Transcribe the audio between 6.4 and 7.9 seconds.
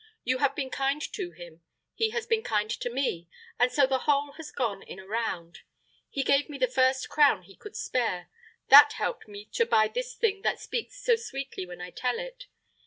me the first crown he could